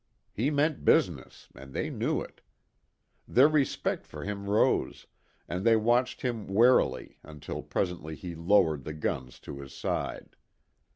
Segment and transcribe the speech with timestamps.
[0.33, 2.41] He meant business, and they knew it.
[3.27, 5.05] Their respect for him rose,
[5.47, 10.35] and they watched him warily until presently he lowered the guns to his side.